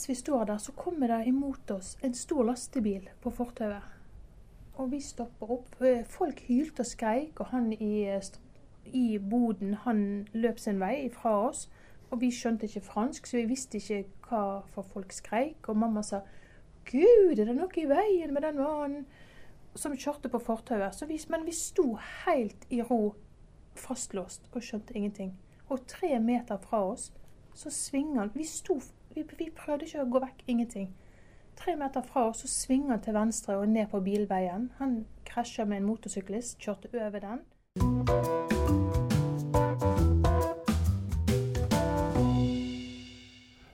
[0.00, 3.82] mens vi står der, så kommer det imot oss en stor lastebil på fortauet.
[4.80, 5.74] Og vi stopper opp.
[5.84, 8.08] Eh, folk hylte og skreik, og han i,
[8.86, 10.00] i boden han
[10.32, 11.66] løp sin vei fra oss.
[12.08, 15.68] Og vi skjønte ikke fransk, så vi visste ikke hva for folk skreik.
[15.68, 16.22] Og mamma sa
[16.88, 19.04] 'Gud, er det noe i veien med den mannen?'
[19.74, 21.28] som kjørte på fortauet.
[21.28, 23.14] Men vi sto helt i ro,
[23.76, 25.36] fastlåst, og skjønte ingenting.
[25.68, 27.12] Og tre meter fra oss
[27.54, 28.32] så svinger han.
[28.34, 28.80] Vi, sto,
[29.14, 30.90] vi, vi prøvde ikke å gå vekk, ingenting.
[31.60, 34.70] Tre meter fra oss så svinger han til venstre og ned på bilveien.
[34.78, 37.42] Han krasja med en motorsyklist, kjørte over den.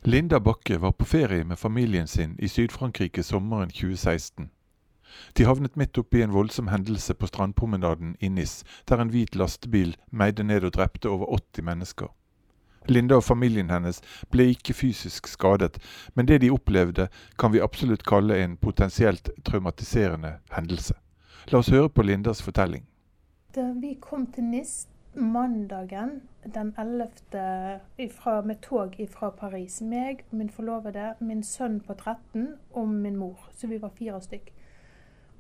[0.07, 4.51] Linda Bakke var på ferie med familien sin i Syd-Frankrike sommeren 2016.
[5.37, 9.97] De havnet midt oppi en voldsom hendelse på strandpromenaden i Nis, der en hvit lastebil
[10.11, 12.12] meide ned og drepte over 80 mennesker.
[12.91, 15.79] Linda og familien hennes ble ikke fysisk skadet,
[16.15, 20.95] men det de opplevde kan vi absolutt kalle en potensielt traumatiserende hendelse.
[21.53, 22.87] La oss høre på Lindas fortelling.
[23.55, 26.20] Da vi kom til Nis mandagen
[26.55, 27.81] den 11.
[27.98, 29.81] Ifra, med tog fra Paris.
[29.81, 33.48] Meg, min forlovede, min sønn på 13 og min mor.
[33.56, 34.53] Så vi var fire stykk.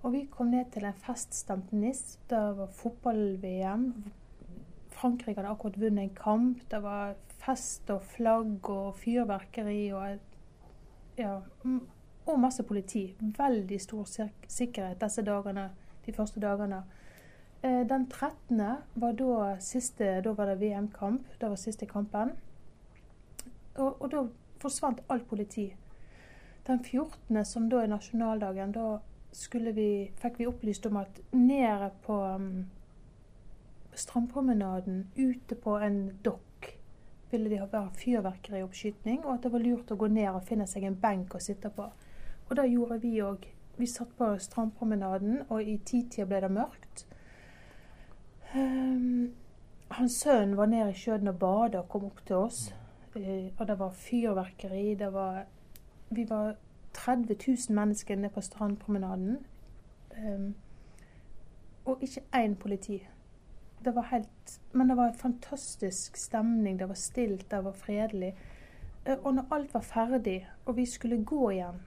[0.02, 2.18] Og vi kom ned til en feststemt NIS.
[2.30, 3.92] Det var fotball-VM.
[4.96, 6.62] Frankrike hadde akkurat vunnet en kamp.
[6.70, 10.18] Det var fest og flagg og fyrverkeri og
[11.16, 11.38] ja,
[12.26, 13.08] og masse politi.
[13.38, 14.08] Veldig stor
[14.48, 15.70] sikkerhet disse dagene,
[16.06, 16.82] de første dagene.
[17.62, 18.60] Eh, den 13.
[18.94, 21.26] var da siste Da var det VM-kamp.
[21.40, 22.32] Det var siste kampen.
[23.74, 24.26] Og, og, da
[24.60, 25.74] forsvant alt politi.
[26.66, 28.98] Den 14., som da er nasjonaldagen, da
[29.52, 32.66] vi, fikk vi opplyst om at nede på um,
[33.96, 36.72] strandpromenaden, ute på en dokk,
[37.30, 40.86] ville de ha fyrverkerioppskyting, og at det var lurt å gå ned og finne seg
[40.86, 41.88] en benk å sitte på.
[42.46, 43.48] Og det gjorde vi òg.
[43.76, 47.06] Vi satt på strandpromenaden, og i titida ble det mørkt.
[48.54, 49.32] Um,
[49.90, 52.60] hans sønn var nede i sjøen og bada og kom opp til oss.
[53.16, 54.94] Uh, og det var fyrverkeri.
[54.94, 55.44] Det var
[56.08, 56.54] Vi var
[56.94, 59.38] 30 000 mennesker nede på strandpromenaden.
[60.16, 60.54] Um,
[61.84, 63.02] og ikke én politi.
[63.86, 66.78] Det var helt Men det var en fantastisk stemning.
[66.80, 68.34] Det var stilt, det var fredelig.
[69.06, 71.84] Uh, og når alt var ferdig, og vi skulle gå igjen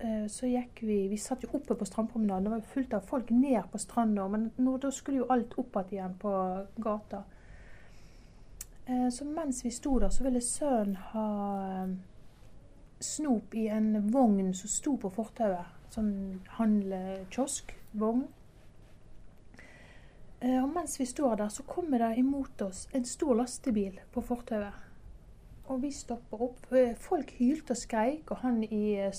[0.00, 2.44] Eh, så gikk vi Vi satt jo oppe på strandpromenaden.
[2.44, 5.58] Det var jo fullt av folk ned på stranda, men nå, da skulle jo alt
[5.60, 6.32] opp igjen på
[6.76, 7.22] gata.
[8.86, 11.26] Eh, så mens vi sto der, så ville sønnen ha
[11.82, 11.92] eh,
[13.00, 15.76] snop i en vogn som sto på fortauet.
[15.90, 17.74] Sånn handlekiosk.
[20.40, 20.62] Vogn.
[20.62, 24.72] Og mens vi står der, så kommer det imot oss en stor lastebil på fortauet.
[25.68, 26.66] Og vi stopper opp.
[26.98, 29.10] Folk hylte og skreik, og han i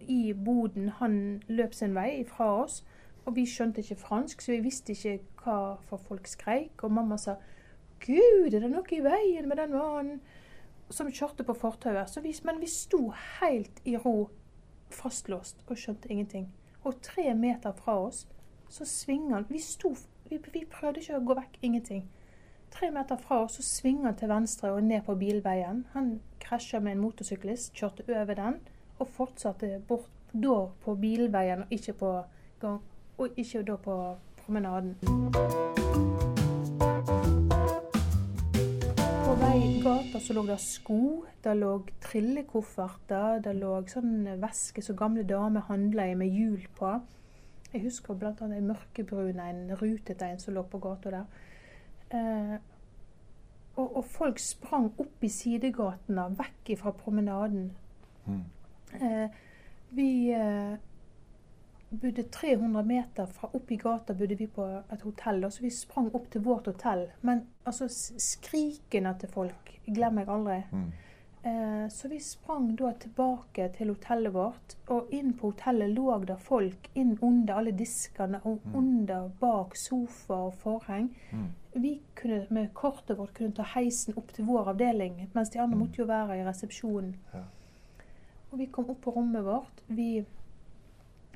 [0.00, 2.84] i boden han løp sin vei fra oss.
[3.24, 6.84] Og vi skjønte ikke fransk, så vi visste ikke hva for folk skreik.
[6.84, 7.36] Og mamma sa
[8.00, 10.20] 'Gud, er det noe i veien med den mannen?'
[10.90, 12.44] som kjørte på fortauet.
[12.44, 14.28] Men vi sto helt i ro,
[14.90, 16.52] fastlåst, og skjønte ingenting.
[16.84, 18.28] Og tre meter fra oss
[18.68, 19.46] så svinger han.
[19.48, 19.94] Vi, sto,
[20.28, 22.04] vi, vi prøvde ikke å gå vekk, ingenting.
[22.74, 25.84] Tre meter fra oss så svinger han til venstre og ned på bilveien.
[25.92, 28.58] Han krasja med en motorsyklist, kjørte over den
[28.98, 32.10] og fortsatte bort da på bilveien, og ikke på
[32.64, 33.94] og ikke da på
[34.40, 34.94] promenaden.
[39.24, 41.00] På vei gata så lå det sko,
[41.44, 46.96] det lå trillekofferter, det lå sånn væske som gamle damer handla i med hjul på.
[47.74, 48.30] Jeg husker bl.a.
[48.46, 51.24] en mørkebrun en, rutete en som lå på gata der.
[52.14, 52.56] Eh,
[53.74, 57.72] og, og, folk sprang opp i sidegatene, vekk fra promenaden.
[58.26, 58.44] Mm.
[59.00, 59.40] Eh,
[59.98, 60.76] vi eh,
[61.90, 65.50] bodde 300 meter fra i gata bodde vi på et hotell.
[65.50, 67.08] Så vi sprang opp til vårt hotell.
[67.22, 67.88] Men altså,
[68.18, 70.60] skrikene til folk glemmer jeg aldri.
[70.70, 70.92] Mm.
[71.46, 76.38] Eh, så vi sprang da tilbake til hotellet vårt, og inn på hotellet lå det
[76.40, 78.76] folk inn under alle diskene og mm.
[78.80, 81.10] under bak sofa og forheng.
[81.32, 81.50] Mm.
[81.84, 85.76] Vi kunne med kortet vårt kunne ta heisen opp til vår avdeling, mens de andre
[85.76, 85.82] mm.
[85.84, 87.12] måtte jo være i resepsjonen.
[87.34, 87.44] Ja.
[88.50, 89.84] Og vi kom opp på rommet vårt.
[89.92, 90.10] Vi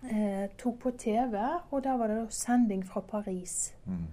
[0.08, 1.36] eh, tok på TV,
[1.68, 3.74] og der var det sending fra Paris.
[3.84, 4.06] Mm.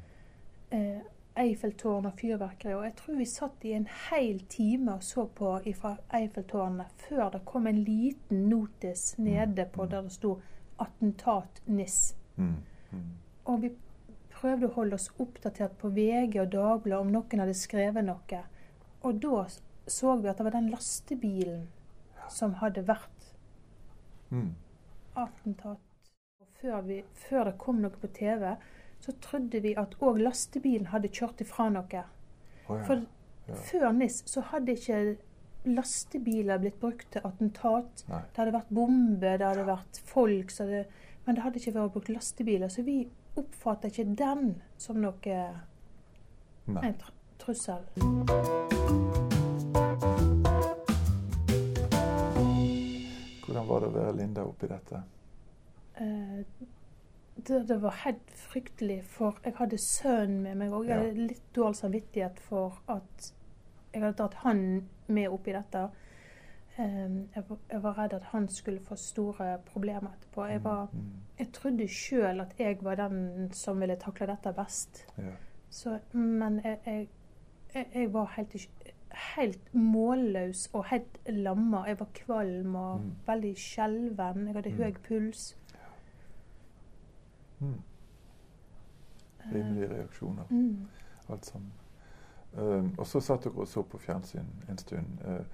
[0.75, 1.03] Eh,
[1.37, 2.73] Eiffeltårn og fyrverkeri.
[2.75, 7.29] Og jeg tror vi satt i en hel time og så på fra Eiffeltårnet før
[7.33, 9.25] det kom en liten notis mm.
[9.25, 9.89] nede på mm.
[9.89, 10.39] der det sto
[10.79, 12.15] 'Attentat NIS'.
[12.35, 12.55] Mm.
[12.91, 13.11] Mm.
[13.45, 13.71] Og vi
[14.29, 18.41] prøvde å holde oss oppdatert på VG og Dagbladet om noen hadde skrevet noe.
[19.01, 19.45] Og da
[19.87, 21.67] så vi at det var den lastebilen
[22.29, 23.11] som hadde vært
[24.31, 24.55] Mm.
[25.15, 25.77] attentat.
[26.39, 28.55] Og Før, vi, før det kom noe på TV,
[29.05, 32.03] så trodde vi at òg lastebilen hadde kjørt ifra noe.
[32.67, 32.83] Oh, ja.
[32.89, 33.03] For
[33.47, 33.53] Ja.
[33.69, 35.17] før NIS så hadde ikke
[35.69, 38.03] lastebiler blitt brukt til attentat.
[38.09, 38.21] Nei.
[38.33, 40.85] Det hadde vært bomber, det hadde vært folk så det,
[41.25, 42.69] Men det hadde ikke vært brukt lastebiler.
[42.69, 43.07] Så vi
[43.37, 45.37] oppfatter ikke den som noe
[46.67, 46.81] Nei.
[46.87, 47.81] en tr trussel.
[53.45, 55.01] Hvordan var det å være Linda oppi dette?
[56.01, 56.41] Eh,
[57.43, 61.03] det, var helt fryktelig, for jeg hadde sønnen med meg, og jeg Ja.
[61.03, 63.33] hadde litt dårlig samvittighet for at
[63.93, 65.89] jeg hadde tatt han med oppi dette.
[66.77, 67.43] Eh, jeg,
[67.83, 70.47] var, redd at han skulle få store problemer etterpå.
[70.49, 71.11] Jeg, var, Mm.
[71.39, 75.05] jeg trodde sjøl at jeg var den som ville takle dette best.
[75.17, 75.31] Ja.
[75.69, 77.07] Så, men jeg, jeg,
[77.93, 78.55] jeg, var helt,
[79.35, 81.85] helt målløs og helt lamma.
[81.87, 83.11] Jeg var kvalm og Mm.
[83.27, 84.47] veldig skjelven.
[84.47, 84.77] Jeg hadde Mm.
[84.77, 85.55] høy puls.
[87.59, 87.81] Mm.
[89.53, 90.87] Rimelige reaksjoner, Mm.
[91.29, 91.71] alt sammen.
[92.57, 95.05] Uh, og så satt dere og så på fjernsyn en stund.
[95.25, 95.45] Uh,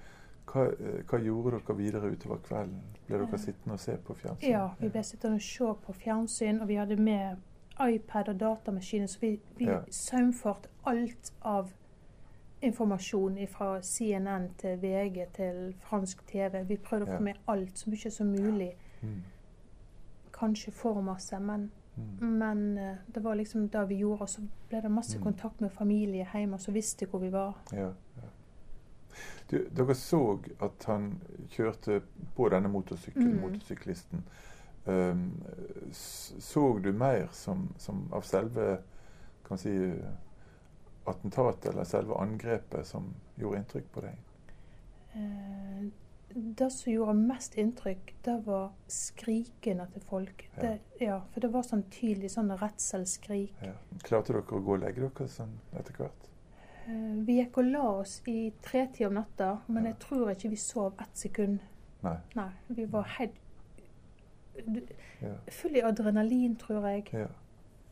[0.46, 2.82] hva, uh, hva gjorde dere videre utover kvelden?
[3.06, 4.50] Ble dere Eh, sittende og se på fjernsyn?
[4.50, 7.36] Ja, vi ble sittende og se på fjernsyn, og vi hadde med
[7.94, 9.80] iPad og datamaskiner, så vi, vi Ja.
[9.90, 11.70] saumfarte alt av
[12.62, 16.62] informasjon fra CNN til VG til fransk TV.
[16.64, 18.76] Vi prøvde å få med alt så mye som mulig.
[19.02, 19.22] Mm.
[20.32, 22.38] Kanskje for masse, men, Mm.
[22.38, 24.22] men eh, det var liksom det vi gjorde.
[24.22, 25.22] Og så ble det masse Mm.
[25.24, 27.54] kontakt med familie hjemme som visste hvor vi var.
[27.72, 28.28] Ja, ja.
[29.50, 32.00] Du, dere så at han kjørte
[32.36, 33.40] på denne motorsykkelen, Mm.
[33.40, 34.24] motorsyklisten.
[34.86, 35.42] Um,
[35.92, 38.78] så du mer som, som av selve
[39.44, 39.92] kan si,
[41.06, 44.18] attentatet eller selve angrepet som gjorde inntrykk på deg?
[45.14, 45.84] Eh,
[46.34, 50.44] det som gjorde mest inntrykk, det var skrikene til folk.
[50.56, 50.62] Ja.
[50.62, 50.72] Det,
[51.04, 53.54] ja, for det var sånn tydelig sånn redselskrik.
[53.64, 53.74] Ja.
[54.06, 56.28] Klarte dere å gå og legge dere sånn etter hvert?
[56.86, 60.58] Eh, vi gikk og la oss i tretida om natta, men jeg tror ikke vi
[60.60, 61.60] sov ett sekund.
[62.02, 62.16] Nei.
[62.34, 63.38] Nei, vi var helt.
[65.60, 67.08] Full i adrenalin, tror jeg.
[67.12, 67.30] ja.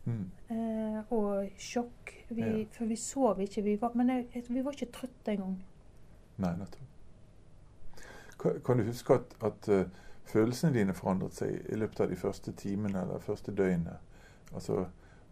[0.09, 0.31] Mm.
[0.51, 2.15] Eh, og sjokk.
[2.31, 2.65] Vi, Ja.
[2.73, 3.63] For vi sov ikke.
[3.63, 5.59] Vi var, men jeg, vi var ikke trøtte engang.
[6.41, 6.90] Nei, nettopp.
[8.41, 9.85] Kan, du huske at, at uh,
[10.25, 13.99] følelsene dine forandret seg i løpet av de første timene eller første døgnet?
[14.55, 14.87] Altså,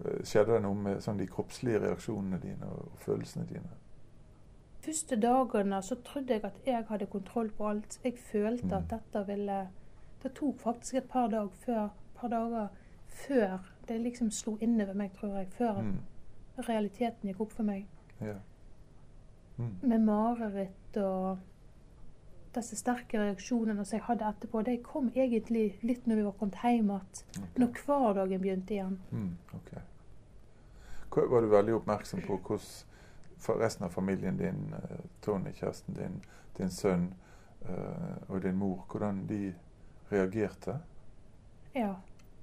[0.05, 3.71] eh, Skjedde det noe med sånn, de kroppslige reaksjonene dine og, og følelsene dine?
[4.89, 7.99] første dagene så trodde jeg at jeg hadde kontroll på alt.
[8.05, 8.73] Jeg følte Mm.
[8.73, 9.69] at dette ville
[10.23, 12.69] Det tok faktisk et par, dag før, par dager
[13.07, 13.59] før
[13.89, 15.47] det liksom slo inn over meg, tror jeg.
[15.51, 15.99] Før Mm.
[16.69, 17.87] realiteten gikk opp for meg.
[18.21, 18.35] Ja.
[19.59, 19.77] Mm.
[19.83, 21.39] Med mareritt og
[22.55, 26.59] disse sterke reaksjonene som jeg hadde etterpå, de kom egentlig litt når vi var kommet
[26.63, 27.23] hjem igjen.
[27.39, 27.63] Okay.
[27.63, 28.99] Når hverdagen begynte igjen.
[29.13, 29.37] Mm.
[29.55, 29.73] ok.
[31.11, 36.21] Hva- Var du veldig oppmerksom på hvordan resten av familien din, eh, Tony, kjæresten din,
[36.59, 37.15] din sønn
[37.69, 39.55] eh, og din mor, hvordan de
[40.11, 40.79] reagerte?
[41.75, 41.95] Ja.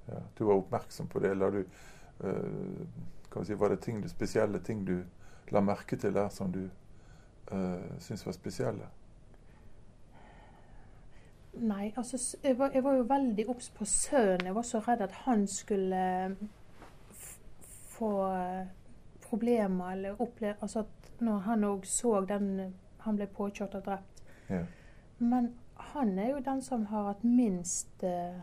[0.08, 1.64] Ja, du var oppmerksom på det, eller du
[2.24, 5.04] eh, si, Var det ting spesielle ting du
[5.52, 6.70] la merke til der som du
[7.52, 8.88] uh, syntes var spesielle?
[11.58, 14.46] Nei, altså jeg var, jeg var jo veldig obs på sønnen.
[14.46, 16.32] Jeg var så redd at han skulle eh,
[17.90, 18.66] få eh,
[19.30, 24.24] problemer eller oppleve Altså at når han òg så den Han ble påkjørt og drept.
[24.50, 24.64] Ja.
[25.20, 25.54] Men
[25.94, 28.40] han er jo den som har hatt minst eh,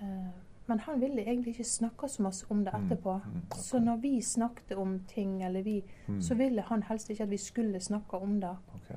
[0.00, 0.30] eh,
[0.66, 3.12] Men han ville egentlig ikke snakke så masse om det Mm, etterpå.
[3.24, 3.56] mm, ok.
[3.58, 7.30] Så når vi snakket om ting, eller vi, Mm, så ville han helst ikke at
[7.30, 8.56] vi skulle snakke om det.
[8.74, 8.96] ok.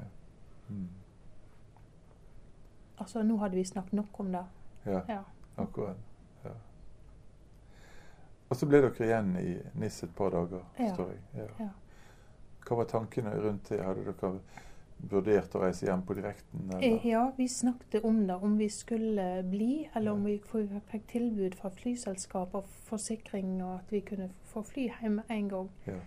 [2.99, 4.45] Altså, nå hadde vi snakket nok om det.
[4.85, 5.21] Ja, Ja.
[5.57, 5.97] akkurat.
[6.45, 6.51] Ja.
[8.49, 10.83] Og så ble dere igjen i NIS et par dager, Ja.
[10.89, 11.19] forstår jeg.
[11.35, 11.47] Ja.
[11.65, 11.69] Ja.
[12.65, 13.81] Hva var tankene rundt det?
[13.83, 14.39] Hadde dere
[15.09, 16.69] vurdert å reise hjem på direkten?
[16.73, 17.05] Eh, Eller?
[17.05, 20.37] Ja, vi snakket om det, om vi skulle bli, eller om vi
[20.91, 25.69] fikk tilbud fra flyselskap og forsikring, og at vi kunne få fly hjem en gang.
[25.87, 25.99] Ja.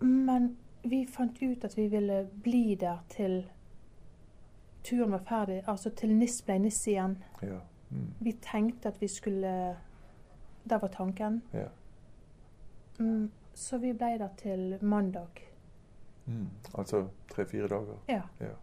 [0.00, 3.44] Men vi fant ut at vi ville bli der til
[4.84, 7.18] turen var ferdig, altså til NIS ble NIS igjen.
[7.42, 7.58] ja.
[7.90, 8.14] Mm.
[8.20, 9.76] Vi tenkte at vi skulle
[10.68, 11.42] Det var tanken.
[11.52, 11.66] ja.
[13.00, 15.28] Mm, Så vi ble der til mandag.
[16.26, 16.48] Mm.
[16.78, 17.96] Altså tre-fire dager?
[18.08, 18.22] Ja.
[18.40, 18.54] Ja.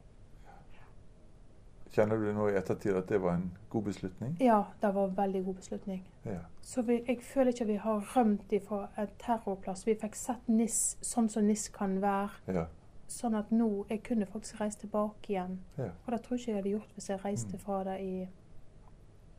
[1.91, 4.35] Kjenner du nå i ettertid at det var en god beslutning?
[4.39, 6.03] ja, det var en veldig god beslutning.
[6.25, 6.39] Ja.
[6.61, 9.85] Så vi, jeg føler ikke vi har rømt ifra en terrorplass.
[9.87, 12.67] Vi fikk sett NIS sånn som NIS kan være.
[13.07, 15.59] Sånn at nå Jeg kunne faktisk reist tilbake igjen.
[15.77, 15.89] Ja.
[16.05, 17.59] Og det tror jeg ikke jeg hadde gjort hvis jeg reiste Mm.
[17.59, 18.27] fra det i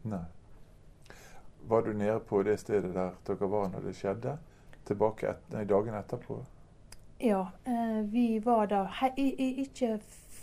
[0.05, 0.25] Nei.
[1.69, 4.39] Var du nede på det stedet der dere var når det skjedde?
[4.87, 6.39] Tilbake et, nei, dagen etterpå?
[7.21, 9.99] Ja, eh, vi var der he, i, i, ikke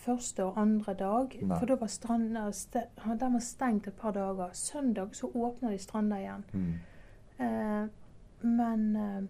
[0.05, 1.59] første og andre dag, Nei.
[1.59, 4.49] for da var stranda ste, var stengt et par dager.
[4.53, 6.43] Søndag så åpna de stranda igjen.
[6.53, 6.73] Mm.
[7.39, 7.87] Eh,
[8.41, 9.23] men eh,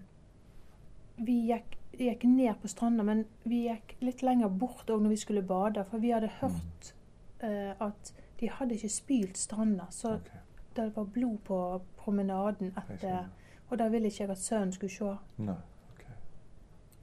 [1.17, 5.17] vi gikk, gikk ned på stranda, men vi gikk litt lenger bort òg når vi
[5.21, 6.93] skulle bade, for vi hadde hørt
[7.39, 10.39] eh, at de hadde ikke spylt stranda, så okay.
[10.75, 11.59] det var blod på
[11.97, 13.29] promenaden etter.
[13.69, 15.13] Og da ville ikke jeg at sønnen skulle se.
[15.37, 15.55] Nei.
[15.93, 16.03] Ok.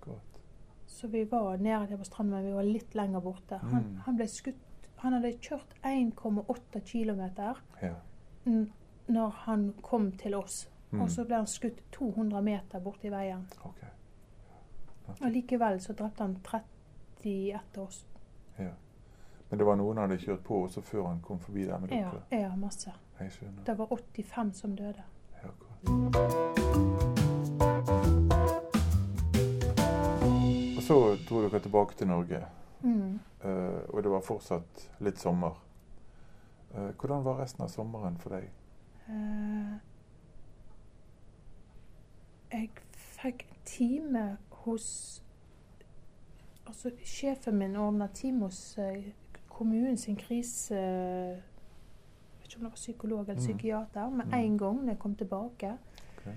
[0.01, 0.41] Godt.
[0.87, 3.59] Så vi var nede der på stranda, men vi var litt lenger borte.
[3.59, 3.97] Han, Mm.
[4.07, 4.69] han ble skutt
[5.03, 7.23] Han hadde kjørt 1,8 km
[7.83, 7.95] Ja.
[9.09, 10.69] når han kom til oss.
[10.93, 11.01] Mm.
[11.03, 13.43] Og så ble han skutt 200 meter borti veien.
[13.65, 13.81] Ok.
[15.09, 18.05] Og likevel så drepte han 30 etter oss.
[18.59, 18.71] Ja.
[19.51, 21.89] Men det var noen han hadde kjørt på også før han kom forbi der med
[21.93, 22.23] dere?
[22.33, 22.93] ja, masse.
[23.21, 23.65] Jeg skjønner.
[23.67, 25.03] Det var 85 som døde.
[25.43, 25.51] Ja.
[30.77, 30.97] Og så
[31.29, 32.45] dro dere tilbake til Norge,
[32.83, 33.21] Mm.
[33.45, 33.51] uh,
[33.89, 35.55] og det var fortsatt litt sommer.
[36.75, 38.49] Uh, hvordan var resten av sommeren for deg?
[39.09, 39.77] Uh,
[42.53, 45.19] jeg fikk time hos
[46.67, 49.05] Altså, sjefen min ordna time hos eh,
[49.49, 50.75] kommunen sin krise...
[50.75, 51.41] Jeg
[52.41, 53.41] vet ikke om det var psykolog eller Mm.
[53.41, 54.35] psykiater, med Mm.
[54.35, 55.73] en gang når jeg kom tilbake.
[56.19, 56.33] Okay.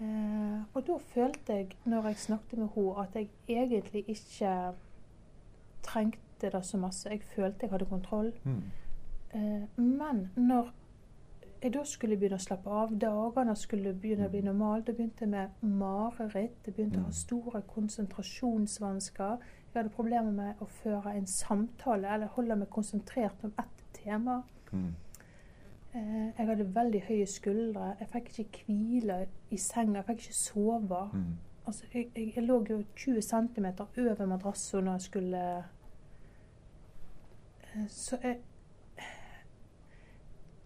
[0.00, 4.72] Eh, og da følte jeg, når jeg snakket med henne, at jeg egentlig ikke
[5.82, 7.08] trengte det så masse.
[7.10, 8.32] Jeg følte jeg hadde kontroll.
[8.44, 8.62] Mm.
[9.34, 10.72] Eh, men når
[11.62, 15.26] jeg da skulle begynne å slappe av, dagene skulle begynne å bli normalt, Det begynte
[15.26, 17.12] med mareritt, jeg begynte å ha Mm.
[17.12, 19.38] store konsentrasjonsvansker.
[19.74, 24.42] Jeg hadde problemer med å føre en samtale eller holde meg konsentrert om ett tema.
[24.72, 24.94] Mm.
[25.94, 27.96] Eh, jeg hadde veldig høye skuldre.
[28.00, 29.94] Jeg fikk ikke hvile i senga.
[30.02, 31.10] Jeg fikk ikke sove.
[31.12, 31.38] Mm.
[31.66, 33.66] Altså, jeg, jeg, jeg lå jo 20 cm
[34.10, 35.64] over madrassen når jeg skulle
[37.74, 38.38] eh, Så jeg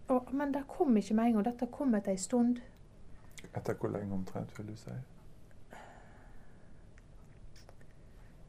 [0.07, 1.45] og, Men det kom ikke med en gang.
[1.45, 2.57] Dette kom etter ei stund.
[3.55, 4.89] Etter hvor lenge omtrent, vil du si?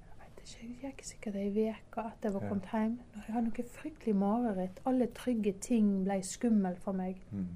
[0.06, 2.48] Jeg vet ikke, jeg gikk sikkert ei uke etter jeg var Ja.
[2.48, 2.98] kommet hjem.
[3.14, 4.80] Når jeg hadde noe fryktelig mareritt.
[4.86, 7.20] Alle trygge ting ble skummelt for meg.
[7.30, 7.46] Mm.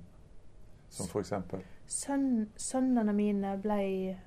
[0.91, 1.63] Som for eksempel?
[1.87, 4.19] Søn, sønnene mine ble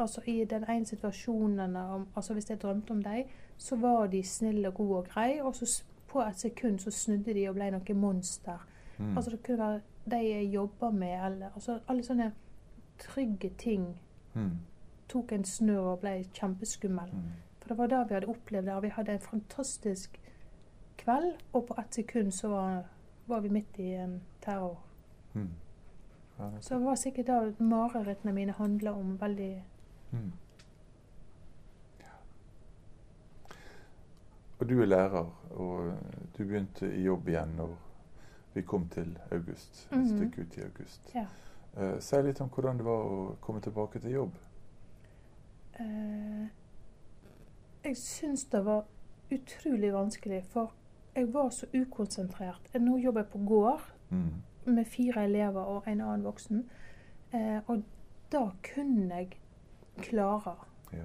[0.00, 3.24] Altså I den ene situasjonen om, altså Hvis jeg drømte om dem,
[3.56, 7.34] så var de snille og gode og greie, og så på et sekund så snudde
[7.34, 8.58] de og ble noe monster.
[8.98, 9.16] Mm.
[9.16, 12.32] Altså Det kunne være de jeg jobber med, eller altså Alle sånne
[12.98, 14.00] trygge ting
[14.34, 14.58] Mm.
[15.08, 17.12] tok en snurr og ble kjempeskummel.
[17.12, 17.22] Mm.
[17.60, 18.80] For det var det vi hadde opplevd der.
[18.80, 20.20] Vi hadde en fantastisk
[20.98, 22.82] kveld, og på ett sekund så var,
[23.26, 24.78] var vi midt i en terror.
[25.34, 25.48] Mm.
[26.38, 29.62] Ja, det- Så det var sikkert da marerittene mine handla om veldig
[30.12, 30.32] Mm.
[32.00, 32.06] Ja.
[34.60, 35.92] Og du er lærer, og
[36.38, 37.76] du begynte i jobb igjen når
[38.54, 39.88] vi kom til august.
[39.92, 40.06] Et Mhm.
[40.16, 41.10] stykke ut i august.
[41.14, 41.26] Ja.
[41.76, 44.32] Uh, si litt om hvordan det var å komme tilbake til jobb.
[45.80, 46.46] Uh,
[47.84, 48.84] Jeg syns det var
[49.32, 50.72] utrolig vanskelig, for
[51.16, 52.74] jeg var så ukonsentrert.
[52.80, 54.32] Nå jobber jeg på gård Mm.
[54.66, 56.64] med fire elever og en annen voksen.
[57.34, 57.82] Uh, og
[58.32, 59.38] da kunne jeg
[60.02, 60.56] klare.
[60.92, 61.04] Ja.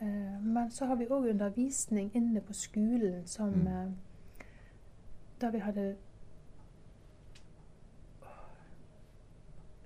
[0.00, 3.66] Eh, men så har vi òg undervisning inne på skolen som Mm.
[3.66, 3.90] eh,
[5.40, 5.96] Der vi hadde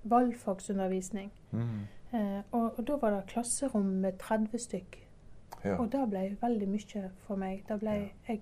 [0.09, 1.31] valgfagsundervisning.
[1.51, 1.87] Mm.
[2.13, 4.97] Eh, og, og da var det klasserom med 30 stykk.
[5.63, 5.75] Ja.
[5.75, 7.63] Og det ble veldig mye for meg.
[7.67, 8.07] Det ble, Ja.
[8.27, 8.41] jeg,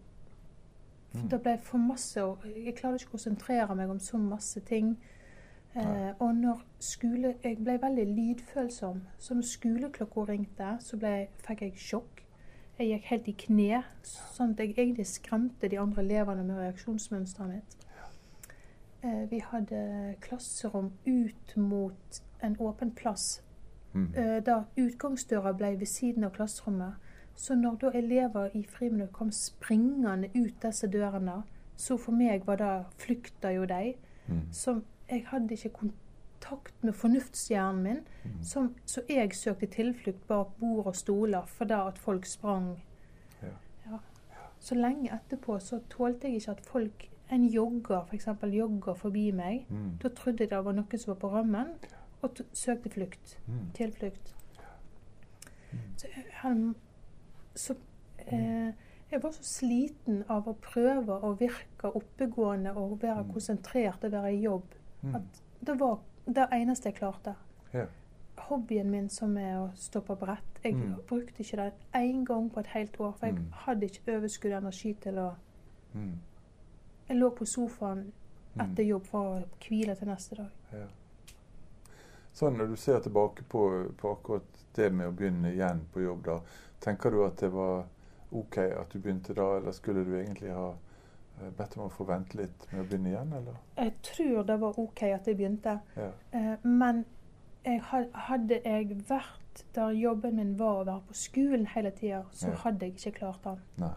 [1.13, 1.29] Mm.
[1.29, 2.23] det ble for masse.
[2.23, 4.97] og Jeg klarte ikke å konsentrere meg om så masse ting.
[5.75, 9.01] Eh, og når skole Jeg ble veldig lydfølsom.
[9.17, 12.23] Så når skoleklokka ringte, så ble, fikk jeg sjokk.
[12.79, 17.47] Jeg gikk helt i kne, sånn at jeg egentlig skremte de andre elevene med reaksjonsmønsteret
[17.49, 17.77] mitt.
[19.03, 23.41] Eh, vi hadde klasserom ut mot en åpen plass
[23.93, 24.13] Mm.
[24.15, 26.93] eh, da utgangsdøra ble ved siden av klasserommet.
[27.35, 31.43] Så når da elever i friminutt kom springende ut disse dørene,
[31.75, 33.93] så for meg var det flykta jo de.
[34.27, 34.41] Mm.
[34.51, 38.43] Som jeg hadde ikke kontakt med fornuftshjernen min, Mm.
[38.43, 42.81] som, så jeg søkte tilflukt bak bord og stoler fordi at folk sprang.
[43.41, 43.47] Ja.
[43.91, 43.97] Ja.
[44.59, 49.31] Så lenge etterpå så tålte jeg ikke at folk En jogger, for eksempel, jogger forbi
[49.31, 49.65] meg.
[49.69, 49.97] Mm.
[50.03, 51.67] Da trodde jeg det var noen som var på rømmen,
[52.21, 53.71] og søkte flukt Mm.
[53.73, 54.33] tilflukt.
[55.71, 55.79] Mm.
[55.97, 56.73] Så, jeg
[57.55, 57.75] så
[58.27, 58.73] eh,
[59.11, 63.31] jeg var så sliten av å prøve å virke oppegående og være Mm.
[63.33, 64.63] konsentrert og være i jobb.
[65.03, 65.15] Mm.
[65.15, 67.35] At det var det eneste jeg klarte.
[67.73, 67.85] Ja.
[68.37, 70.95] Hobbyen min som er å stå på brett, jeg Mm.
[71.07, 73.11] brukte ikke det én gang på et helt år.
[73.17, 73.51] For jeg Mm.
[73.51, 75.35] hadde ikke overskudd og energi til å
[75.93, 76.17] Mm.
[77.09, 78.11] Jeg lå på sofaen
[78.57, 78.71] Mm.
[78.71, 80.49] etter jobb for å hvile til neste dag.
[80.73, 80.85] Ja.
[82.33, 86.23] Sånn Når du ser tilbake på, på akkurat det med å begynne igjen på jobb,
[86.25, 86.39] da,
[86.81, 87.85] tenker du at det var
[88.31, 90.71] OK at du begynte da, eller skulle du egentlig ha
[91.41, 93.55] eh, bedt om å få vente litt med å begynne igjen, eller?
[93.77, 95.79] Jeg tror det var OK at jeg begynte.
[95.97, 96.09] Ja.
[96.33, 97.05] Eh, Men
[97.65, 97.81] jeg,
[98.13, 102.55] hadde jeg vært der jobben min var å være på skolen hele tida, så Ja.
[102.55, 103.61] hadde jeg ikke klart den.
[103.77, 103.93] Nei.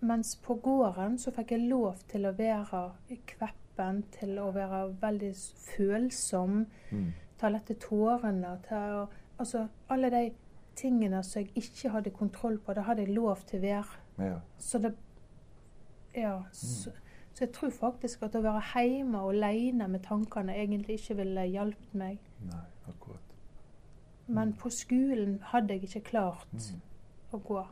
[0.00, 2.90] Mens på gården så fikk jeg lov til å være
[3.26, 5.34] kveppen, til å være veldig
[5.76, 7.12] følsom, Mm.
[7.38, 10.30] ta lette tårene, ta å Altså alle de
[10.74, 13.84] tingene som jeg ikke hadde kontroll på, det hadde jeg lov til å være.
[14.18, 14.38] Ja.
[14.58, 14.94] Så det
[16.14, 16.42] Ja.
[16.52, 16.90] Så,
[17.34, 21.94] så jeg tror faktisk at å være hjemme alene med tankene egentlig ikke ville hjulpet
[21.94, 22.18] meg.
[22.40, 23.20] Nei, akkurat.
[24.28, 26.80] Men på skolen hadde jeg ikke klart Mm.
[27.32, 27.66] å gå.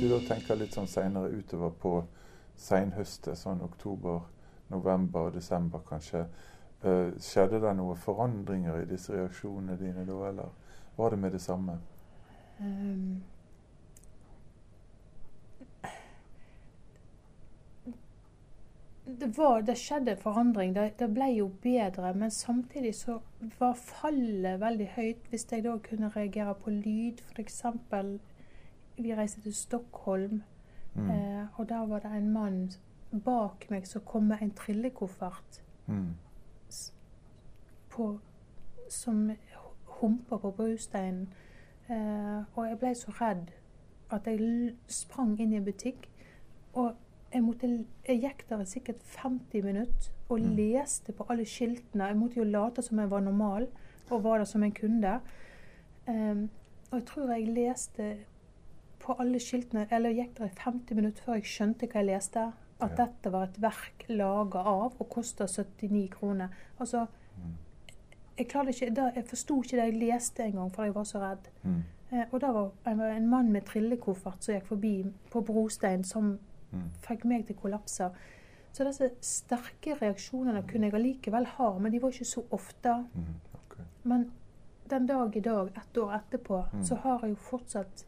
[0.00, 1.90] Hvis vi da tenker litt sånn seinere utover på
[2.56, 4.22] seinhøstet, sånn oktober,
[4.72, 6.22] november, og desember kanskje,
[6.86, 10.54] uh, skjedde det noen forandringer i disse reaksjonene dine da, eller
[10.96, 11.74] var det med det samme?
[12.62, 13.20] Um,
[19.04, 20.72] det, var, det skjedde forandring.
[20.80, 23.20] Det, det ble jo bedre, men samtidig så
[23.60, 25.28] var fallet veldig høyt.
[25.28, 27.66] Hvis jeg da kunne reagere på lyd, f.eks.
[29.00, 30.42] Vi reiste til Stockholm,
[30.94, 31.10] Mm.
[31.10, 32.70] eh, og der var det en mann
[33.24, 36.14] bak meg som kom med en trillekoffert Mm.
[37.90, 38.18] på,
[38.88, 39.30] som
[40.00, 41.28] humpa på brosteinen.
[41.90, 43.50] Eh, og jeg ble så redd
[44.10, 46.08] at jeg sprang inn i en butikk.
[46.74, 46.94] Og
[47.32, 47.70] jeg, måtte,
[48.08, 50.56] jeg gikk der i sikkert 50 minutter og Mm.
[50.56, 52.06] leste på alle skiltene.
[52.06, 53.68] Jeg måtte jo late som jeg var normal
[54.10, 55.20] og var der som en kunde.
[56.08, 56.50] Um,
[56.92, 58.16] og jeg tror jeg leste
[59.00, 62.52] på alle skiltene, eller gikk der i 50 minutter før jeg skjønte hva jeg leste.
[62.80, 63.04] At Ja.
[63.06, 66.48] dette var et verk laga av og kosta 79 kroner.
[66.80, 67.54] Altså, Mm.
[68.38, 71.18] jeg, klarte ikke, da, jeg forsto ikke det jeg leste engang, for jeg var så
[71.20, 71.48] redd.
[71.64, 71.82] Mm.
[72.12, 76.38] Eh, og da var det en mann med trillekoffert som gikk forbi på brostein, som
[76.72, 76.90] Mm.
[77.02, 78.10] fikk meg til å kollapse.
[78.72, 83.06] Så disse sterke reaksjonene kunne jeg allikevel ha, men de var ikke så ofte.
[83.14, 83.34] Mm.
[83.54, 83.76] ok.
[84.04, 84.30] Men
[84.88, 86.82] den dag i dag, ett år etterpå, Mm.
[86.84, 88.04] så har jeg jo fortsatt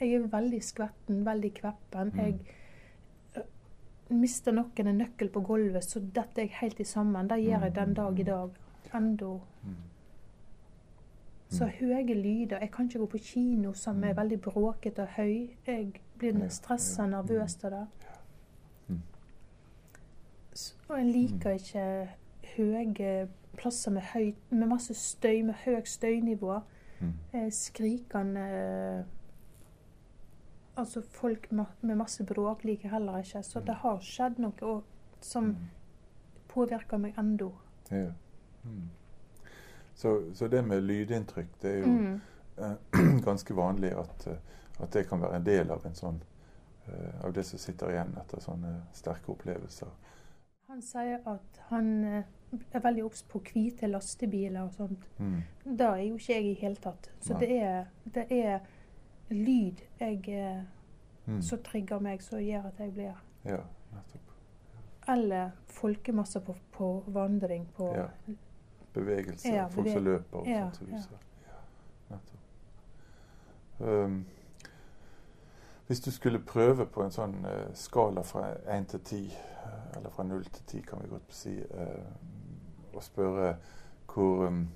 [0.00, 2.10] Jeg er veldig skvetten, veldig kveppen.
[2.12, 2.18] Mm.
[2.18, 2.38] Jeg
[3.36, 3.42] øh,
[4.20, 7.28] mister noen en nøkkel på gulvet, så detter jeg helt i sammen.
[7.30, 8.50] Det gjør jeg den dag i dag.
[8.94, 9.32] Enda.
[9.64, 9.76] Mm.
[11.48, 11.70] Så Mm.
[11.80, 12.58] høye lyder.
[12.60, 14.16] Jeg kan ikke gå på kino som er Mm.
[14.16, 15.50] veldig bråkete og høy.
[15.66, 17.86] Jeg blir stressa nervøs av det.
[18.88, 19.00] Mm.
[20.88, 22.08] Og jeg liker ikke
[22.56, 26.60] høye plasser med, høy, med masse støy, med høyt støynivå.
[27.00, 27.12] Mm.
[27.32, 29.04] Eh, Skrikende
[30.76, 33.42] Altså folk med masse bråk liker heller ikke.
[33.42, 34.82] Så det har skjedd noe
[35.20, 35.68] som Mm.
[36.48, 37.52] påvirker meg ennå.
[37.90, 38.10] Ja.
[38.64, 38.90] Mm.
[39.94, 42.20] Så, så det med lydinntrykk, det er jo Mm.
[42.58, 44.36] eh, ganske vanlig at, eh,
[44.80, 46.20] at det kan være en del av en sånn
[46.88, 49.88] eh, av det som sitter igjen etter sånne sterke opplevelser.
[50.68, 55.04] Han sier at han er veldig obs på hvite lastebiler og sånt.
[55.18, 55.42] Mm.
[55.64, 57.10] Det er jo ikke jeg i hele tatt.
[57.20, 58.60] Så det er, det er
[59.30, 60.62] lyd jeg, eh,
[61.26, 61.42] Mm.
[61.42, 63.56] som trigger meg, som gjør at jeg blir Ja,
[63.92, 64.30] nettopp.
[65.08, 68.06] Eller folkemasser på, på vandring på Ja.
[68.94, 71.18] Bevegelse, Ja, folk som løper og ja, sånt ja.
[71.46, 72.40] Ja, nettopp.
[73.80, 74.26] Um,
[75.86, 79.26] hvis du skulle prøve på en sånn uh, skala fra 1 til 10,
[79.66, 83.56] uh, eller fra 0 til 10 kan vi godt si, uh, og spørre
[84.14, 84.68] hvor, um,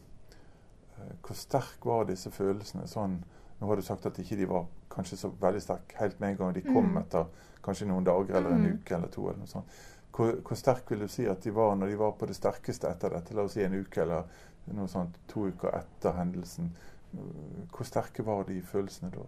[0.98, 3.24] eh, hvor sterk var disse følelsene sånn
[3.61, 6.37] Nå har du sagt at ikke de var kanskje så veldig sterke helt med en
[6.37, 6.99] gang de kom Mm.
[7.03, 7.27] etter
[7.62, 8.79] kanskje noen dager eller en Mm.
[8.79, 9.27] uke eller to.
[9.29, 9.66] eller noe sånt.
[10.12, 12.88] Hvor, hvor sterk vil du si at de var når de var på det sterkeste
[12.88, 13.35] etter dette?
[13.35, 14.25] La oss si en uke eller
[14.73, 16.73] noe sånt, to uker etter hendelsen.
[17.70, 19.23] Hvor sterke var de følelsene da?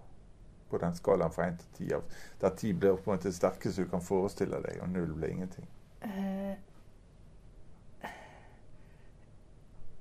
[0.71, 2.03] På den skalaen fra 1 til 10,
[2.41, 5.29] der 10 ble på en måte det sterkeste du kan forestille deg, og null ble
[5.31, 5.67] ingenting.
[6.03, 6.57] eh,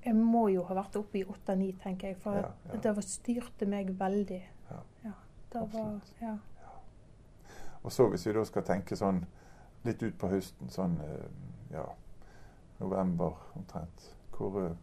[0.05, 2.17] Jeg må jo ha vært oppe i 8-9, tenker jeg.
[2.23, 2.79] For Ja, ja.
[2.83, 4.41] det var, styrte meg veldig.
[4.71, 5.11] Ja,
[5.53, 6.37] det var, ja.
[7.83, 9.23] Og så hvis vi da skal tenke sånn
[9.85, 11.27] litt ut på høsten, sånn eh,
[11.73, 11.85] ja,
[12.79, 14.75] november omtrent, hvor, eh,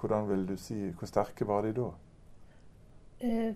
[0.00, 1.88] hvordan vil du si, hvor sterke var de da?
[3.22, 3.54] Uh,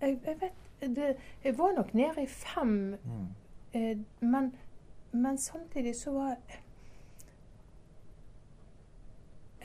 [0.00, 3.28] jeg, jeg vet det, Jeg var nok nede i fem, Mm.
[3.74, 4.52] uh, men,
[5.12, 6.61] men samtidig så var Jeg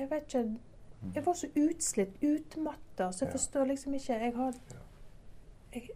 [0.09, 0.57] vet ikke
[1.01, 1.11] Mm.
[1.15, 4.53] Jeg var så utslitt, utmatta, så jeg forstår liksom ikke Jeg har
[5.73, 5.89] jeg,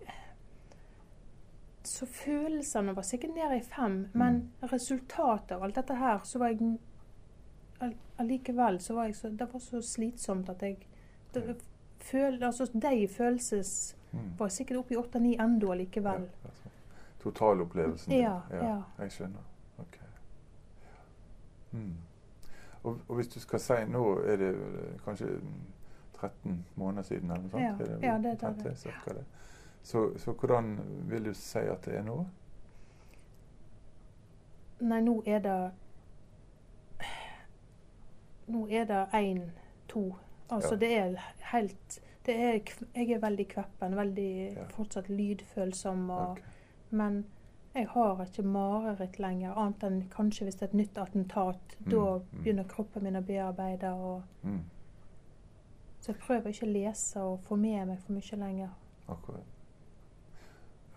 [1.84, 6.48] Så følelsene var sikkert nede i fem, men resultatet av alt dette her, så var
[6.54, 6.78] jeg
[8.20, 10.78] Allikevel så var jeg så Det var så slitsomt at jeg
[11.34, 11.56] det,
[12.00, 14.20] føl, altså, De følelses Mm.
[14.40, 16.22] var sikkert oppe i åtte-ni ennå allikevel.
[16.22, 16.70] Ja, altså,
[17.20, 18.22] Totalopplevelsen din.
[18.22, 18.82] Ja, ja.
[19.00, 19.40] Jeg skjønner.
[19.80, 19.98] Ok.
[21.72, 21.94] Mm.
[22.84, 25.28] Og, og hvis du skal si Nå er det eh, kanskje
[26.17, 27.63] 13 måneder siden, eller noe sånt?
[27.63, 28.65] Ja, det, ja, det det.
[28.65, 29.26] rett cirka det.
[29.84, 30.76] Så, så hvordan
[31.10, 32.20] vil du si at det er nå?
[34.82, 35.72] Nei, nå er det
[38.52, 39.41] Nå er det én,
[39.88, 40.15] to.
[40.50, 40.80] Altså Ja.
[40.80, 42.60] det er helt det er,
[42.96, 44.63] Jeg er veldig kveppen, veldig Ja.
[44.70, 46.10] fortsatt lydfølsom.
[46.10, 46.44] Og, okay.
[46.89, 47.26] Men
[47.73, 51.75] jeg har ikke mareritt lenger, annet enn kanskje hvis det er et nytt attentat.
[51.79, 52.41] Mm, Da mm.
[52.43, 53.91] begynner kroppen min å bearbeide.
[53.93, 54.60] Og, Mm.
[56.01, 58.69] så jeg prøver ikke å lese og få med meg for mye lenger.
[59.10, 59.43] Akkurat.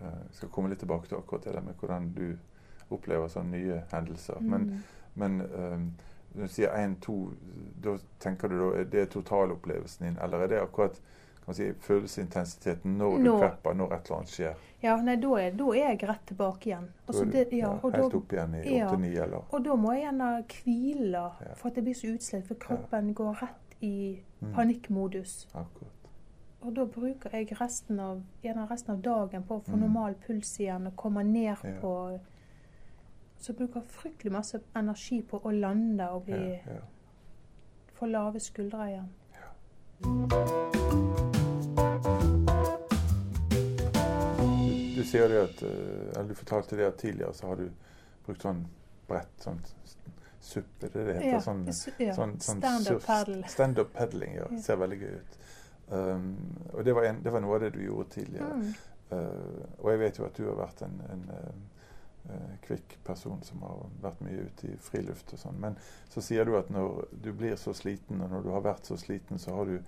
[0.00, 2.36] Eh, Jeg skal komme litt tilbake til akkurat det der med hvordan du
[2.90, 4.40] opplever sånne nye hendelser.
[4.40, 4.82] Men, Mm.
[5.14, 5.78] men eh,
[6.34, 7.30] når du sier én, to,
[7.80, 11.00] da tenker du da er det totalopplevelsen din, eller er det akkurat
[11.52, 14.54] si, følelsesintensiteten når du prepper, når et eller annet skjer?
[14.82, 16.88] Ja, nei, da er, da er jeg rett tilbake igjen.
[17.08, 18.88] Altså, det, ja, ja, helt da, opp igjen i ja.
[19.24, 19.44] eller?
[19.52, 21.54] Og da må jeg gjerne hvile Ja.
[21.54, 24.52] for at jeg blir så utslitt, for kroppen går rett i Mm.
[24.54, 25.46] panikkmodus.
[25.54, 25.90] Akkurat.
[26.62, 29.80] Og da bruker jeg resten av, resten av dagen på å få Mm.
[29.80, 31.80] normal puls igjen og komme ned Ja.
[31.80, 32.20] på
[33.38, 36.80] Så bruker jeg fryktelig masse energi på å lande og bli, Ja, ja.
[37.94, 39.08] få lave skuldre igjen.
[40.00, 40.93] Du,
[45.14, 47.68] du sier det at, eh, eller du fortalte det at tidligere så har du
[48.26, 48.64] brukt sånn
[49.08, 49.60] brett, sånn
[50.44, 51.28] suppe, det det heter?
[51.30, 51.62] Ja, sånn,
[51.98, 52.14] ja.
[52.16, 53.42] sånn, sånn Stand-up paddle.
[53.48, 54.48] Stand-up paddling, ja.
[54.62, 55.38] Ser veldig gøy ut.
[55.88, 56.26] Um,
[56.72, 58.58] og det var, en, det var noe av det du gjorde tidligere.
[58.60, 58.74] Mm.
[59.12, 63.64] Uh, og jeg vet jo at du har vært en, en uh, kvikk person som
[63.64, 65.60] har vært mye ute i friluft og sånn.
[65.60, 65.78] Men
[66.12, 68.98] så sier du at når du blir så sliten, og når du har vært så
[69.00, 69.78] sliten, så har du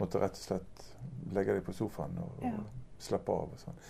[0.00, 0.88] måttet rett og slett
[1.32, 3.80] legge deg på sofaen og, og slappe av og sånn.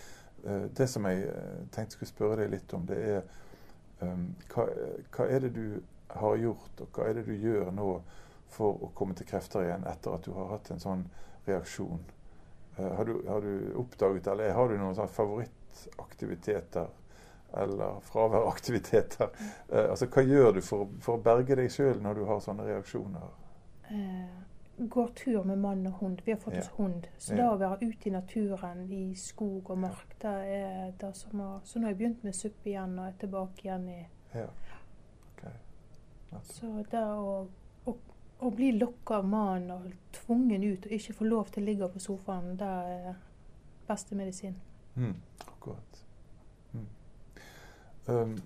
[0.46, 3.22] Uh, det som jeg uh, tenkte skulle spørre deg litt om, det er
[4.00, 4.66] um, hva,
[5.16, 5.80] hva er det du
[6.16, 7.88] har gjort, og hva er det du gjør nå
[8.56, 11.06] for å komme til krefter igjen etter at du har hatt en sånn
[11.48, 12.04] reaksjon?
[12.78, 16.94] Uh, har, du, har du oppdaget, eller har du noen sånne favorittaktiviteter?
[17.56, 19.30] Eller fraværaktiviteter?
[19.72, 22.66] Uh, altså, hva gjør du for, for å berge deg sjøl når du har sånne
[22.68, 23.34] reaksjoner?
[23.90, 24.24] Eh,
[24.78, 26.20] går tur med mann og hund.
[26.24, 26.60] Vi har fått Ja.
[26.60, 27.06] oss hund.
[27.18, 27.36] Så Ja.
[27.36, 31.60] det å være ute i naturen, i skog og mark, det er det som har
[31.64, 34.46] Så nå har jeg begynt med suppe igjen, og er tilbake igjen i Ja.
[35.36, 35.52] okay.
[36.42, 37.48] Så det å,
[37.86, 37.96] å,
[38.40, 41.88] å bli lokka av mannen og tvungen ut og ikke få lov til å ligge
[41.88, 43.14] på sofaen, det er
[43.88, 44.54] beste medisin.
[44.96, 46.04] Mm, akkurat.
[46.74, 46.86] Mm.
[48.08, 48.42] Um,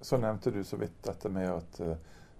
[0.00, 1.96] så nevnte du så vidt dette med at, eh,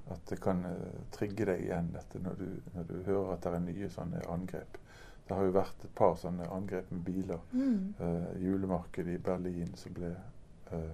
[0.09, 3.55] at det kan eh, trigge deg igjen dette når du, når du hører at det
[3.55, 4.79] er nye sånne angrep.
[5.25, 7.41] Det har jo vært et par sånne angrep med biler.
[7.53, 7.95] Mm.
[7.97, 10.11] Uh, julemarkedet i Berlin som ble
[10.73, 10.91] uh,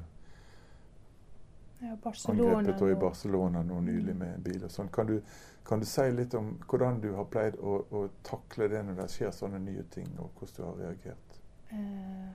[1.81, 2.99] Ja, angrepet, og i.
[3.01, 4.63] Barcelona nå nylig med en bil.
[4.65, 4.93] og sånn.
[4.95, 5.17] Kan du,
[5.67, 9.09] kan du si litt om hvordan du har pleid å, å takle det når det
[9.17, 11.41] skjer sånne nye ting, og hvordan du har reagert?
[11.73, 12.31] Uh,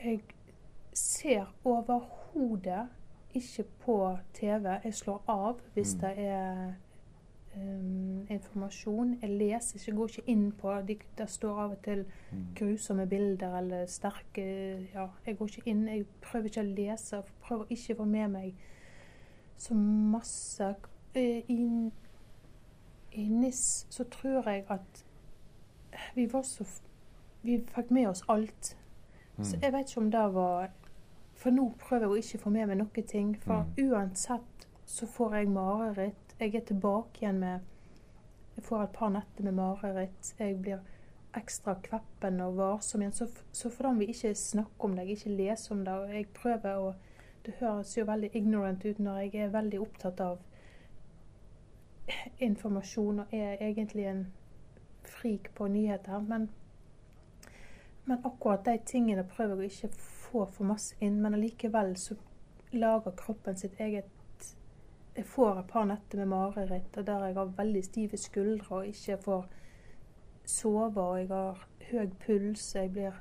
[0.00, 0.22] jeg
[0.96, 2.86] ser overhodet
[3.34, 4.80] ikke på TV.
[4.84, 6.00] Jeg slår av hvis Mm.
[6.00, 6.74] det er
[7.56, 9.18] um, informasjon.
[9.22, 12.46] Jeg leser ikke, går ikke inn på de, Det står av og til Mm.
[12.54, 15.88] grusomme bilder eller sterke Ja, jeg går ikke inn.
[15.88, 17.22] Jeg prøver ikke å lese.
[17.42, 18.54] Prøver ikke å få med meg
[19.58, 20.74] så masse
[21.14, 21.90] Eh, I,
[23.12, 25.04] i NIS så tror jeg at
[26.14, 26.64] vi var så
[27.42, 28.76] Vi fikk med oss alt.
[29.42, 29.62] Så Mm.
[29.62, 30.70] jeg vet ikke om det var
[31.40, 33.34] For nå prøver jeg å ikke få med meg noen ting.
[33.40, 33.90] For Mm.
[33.90, 36.34] uansett så får jeg mareritt.
[36.40, 37.60] Jeg er tilbake igjen med
[38.56, 40.34] Jeg får et par netter med mareritt.
[40.38, 40.80] Jeg blir
[41.34, 43.12] ekstra kveppen og varsom igjen.
[43.12, 46.26] Så, så fordi vi ikke snakker om det, jeg ikke leser om det, og jeg
[46.34, 46.94] prøver å
[47.42, 50.38] Det høres jo veldig ignorant ut når jeg er veldig opptatt av
[52.38, 54.26] informasjon og er egentlig en
[55.04, 56.18] frik på nyheter.
[56.18, 56.50] Men,
[58.04, 59.88] men akkurat de tingene prøver jeg å ikke
[60.30, 61.20] få for masse inn.
[61.22, 62.16] Men allikevel så
[62.72, 64.06] lager kroppen sitt eget
[65.16, 68.86] Jeg får et par netter med mareritt og der jeg har veldig stive skuldre og
[68.86, 69.48] ikke får
[70.46, 73.18] sove, og jeg har høy puls, jeg blir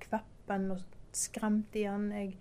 [0.00, 0.80] kveppen og
[1.12, 2.12] skremt igjen.
[2.12, 2.36] Jeg,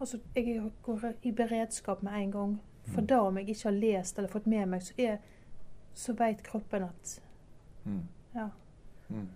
[0.00, 2.60] altså, jeg går i beredskap med en gang.
[2.86, 3.06] For Mm.
[3.06, 5.18] da om jeg ikke har lest eller fått med meg, så, er,
[5.94, 7.20] så vet kroppen at
[7.84, 8.08] Mm.
[8.34, 8.48] ja.
[9.08, 9.28] Mm.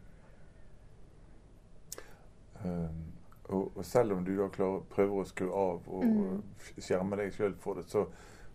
[2.64, 3.13] Um,
[3.48, 6.42] og, og selv om du da klarer, prøver å skru av og, Mm.
[6.78, 8.07] skjerme deg sjøl for det, så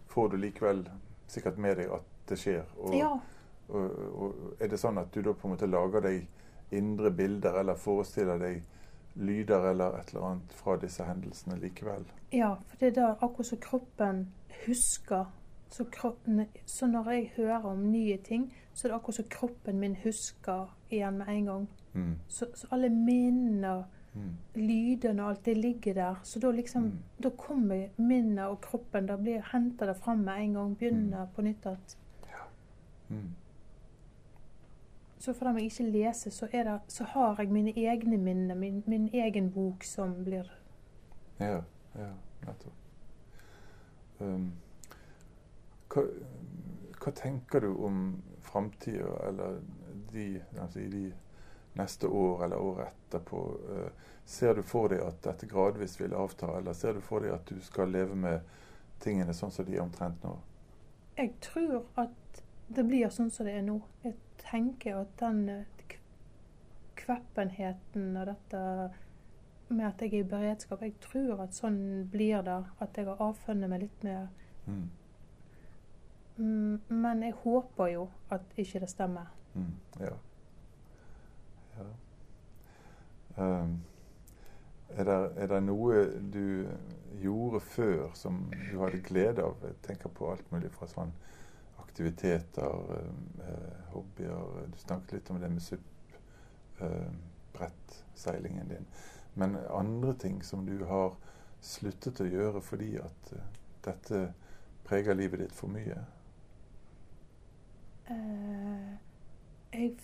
[0.09, 0.87] får du likevel
[1.27, 2.65] sikkert med deg at det skjer.
[2.77, 3.11] Og, ja.
[3.69, 6.27] og, er det sånn at du da på en måte lager deg
[6.71, 8.63] indre bilder, eller forestiller deg
[9.15, 12.05] lyder eller et eller annet fra disse hendelsene likevel?
[12.31, 14.27] Ja, for det er da akkurat som kroppen
[14.65, 15.25] husker.
[15.69, 19.79] Så, kroppen, så når jeg hører om nye ting, så er det akkurat som kroppen
[19.79, 21.67] min husker igjen med en gang.
[21.93, 22.15] Mm.
[22.27, 23.83] Så, så alle minner,
[24.19, 24.35] Mm.
[24.67, 26.15] lydene og alt det ligger der.
[26.23, 26.97] Så da liksom, Mm.
[27.23, 31.41] da kommer minnet og kroppen, da blir henta det fram med en gang, begynner på
[31.41, 31.97] nytt at
[33.09, 33.33] Mm.
[35.19, 38.83] Så for om jeg ikke leser, så, det, så har jeg mine egne minner, min,
[38.87, 40.51] min egen bok som blir
[41.39, 41.61] Ja,
[41.95, 42.11] ja,
[42.45, 42.73] nettopp.
[44.19, 44.51] Um,
[45.89, 46.03] hva,
[47.03, 49.59] hva tenker du om framtida, eller
[50.13, 51.13] de, altså de
[51.73, 53.41] neste år eller året etterpå?
[53.69, 57.33] Uh, ser du for deg at dette gradvis vil avta, eller ser du for deg
[57.33, 58.45] at du skal leve med
[59.01, 60.35] tingene sånn som de er omtrent nå?
[61.17, 63.79] Jeg tror at det blir sånn som det er nå.
[64.03, 65.95] Jeg tenker at den eh,
[66.99, 68.61] kveppenheten og dette
[69.69, 71.79] med at jeg er i beredskap, jeg tror at sånn
[72.11, 72.59] blir det.
[72.81, 74.27] At jeg har avfunnet meg litt med
[74.69, 74.89] Mm.
[76.37, 79.31] mm, Men jeg håper jo at ikke det stemmer.
[79.55, 79.71] Mm.
[79.99, 80.13] Ja.
[81.79, 81.93] Um,
[83.39, 86.67] det, er det noe du
[87.21, 89.57] gjorde før som du hadde glede av?
[89.63, 91.13] Jeg tenker på alt mulig fra sånn
[91.79, 95.79] aktiviteter, um, eh, hobbyer Du snakket litt om det med SUP,
[96.79, 97.17] um,
[97.53, 98.85] brettseilingen din.
[99.33, 101.15] Men andre ting som du har
[101.61, 104.21] sluttet å gjøre fordi at eh, dette
[104.87, 105.97] preger livet ditt for mye?
[108.09, 108.95] Uh,
[109.73, 109.95] jeg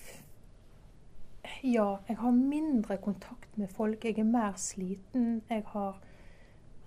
[1.66, 4.06] Ja, jeg har mindre kontakt med folk.
[4.06, 5.42] Jeg er mer sliten.
[5.50, 6.02] Jeg har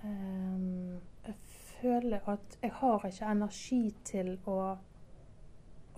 [0.04, 0.92] um,
[1.26, 1.34] Jeg
[1.80, 4.76] føler at jeg har ikke energi til å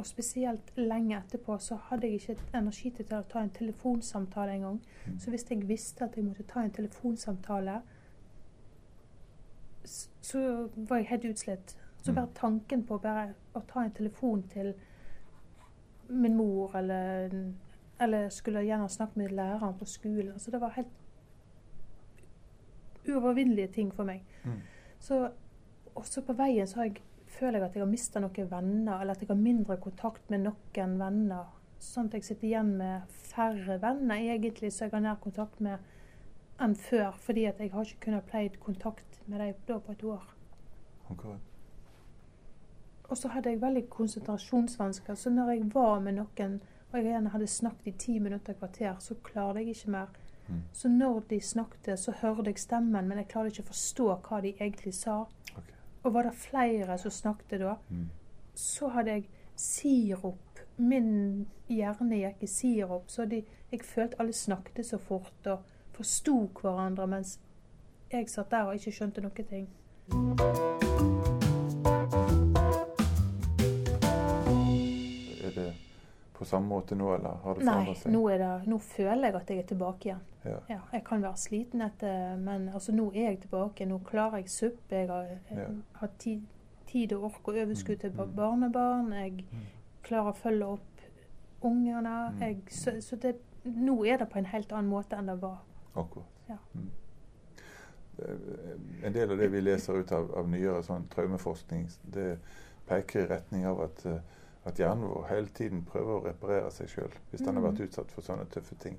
[0.00, 4.78] Og spesielt lenge etterpå så hadde jeg ikke energi til å ta en telefonsamtale engang.
[5.06, 5.18] Mm.
[5.20, 7.74] Så hvis jeg visste at jeg måtte ta en telefonsamtale,
[10.22, 11.76] så var jeg helt utslitt.
[12.02, 12.14] Så Mm.
[12.14, 14.74] bare tanken på bare å ta en telefon til
[16.08, 17.52] min mor, eller,
[18.00, 20.88] eller skulle gjerne snakke med læreren på skolen Så Det var helt
[23.08, 24.24] uovervinnelige ting for meg.
[24.44, 24.60] Mm.
[24.98, 25.30] Så
[25.94, 29.14] også på veien så har jeg, føler jeg at jeg har mista noen venner, eller
[29.14, 31.48] at jeg har mindre kontakt med noen venner.
[31.80, 35.78] Sånn at jeg sitter igjen med færre venner egentlig som jeg har nær kontakt med
[36.60, 37.16] enn før.
[37.16, 40.26] Fordi at jeg har ikke kunnet pleid kontakt med dem da på et år.
[41.10, 41.38] Okay.
[43.10, 45.14] Og så hadde jeg veldig konsentrasjonsvansker.
[45.14, 46.60] Så når jeg var med noen,
[46.92, 50.06] og jeg gjerne hadde snakket i ti minutter, kvarter, så klarte jeg ikke mer.
[50.48, 50.62] Mm.
[50.72, 54.40] Så når de snakket, så hørte jeg stemmen, men jeg klarte ikke å forstå hva
[54.42, 55.20] de egentlig sa.
[55.52, 55.76] Okay.
[56.02, 58.08] Og var det flere som snakket da, Mm.
[58.54, 60.58] så hadde jeg sirup.
[60.76, 65.58] Min hjerne gikk i sirup, så de, jeg følte alle snakket så fort og
[65.92, 67.38] forsto hverandre, mens
[68.12, 69.68] jeg satt der og ikke skjønte noen ting.
[76.40, 78.12] På samme måte nå, eller har det Nei, forandret seg?
[78.14, 80.20] nå, er det, nå føler jeg at jeg er tilbake igjen.
[80.44, 80.56] Ja.
[80.72, 83.86] Ja, jeg kan være sliten etter, men altså, nå er jeg tilbake.
[83.86, 84.96] Nå klarer jeg suppe.
[85.02, 85.66] Jeg har, jeg Ja.
[86.00, 86.46] har tid,
[86.86, 88.32] tid og ork og overskudd til Mm.
[88.36, 89.12] barnebarn.
[89.12, 89.66] Jeg Mm.
[90.02, 91.04] klarer å følge opp
[91.62, 92.30] ungene.
[92.32, 92.40] Mm.
[92.40, 95.58] Jeg, så så det, nå er det på en helt annen måte enn det var.
[95.94, 96.24] Akkurat.
[96.48, 96.56] Ja.
[96.74, 96.90] Mm.
[98.18, 102.38] Eh, En del av det vi leser ut av, av nyere sånn traumeforskning, det
[102.88, 104.18] peker i retning av at, eh,
[104.64, 107.70] at hjernen vår hele tiden prøver å reparere seg sjøl hvis den har Mm.
[107.70, 108.98] vært utsatt for sånne tøffe ting.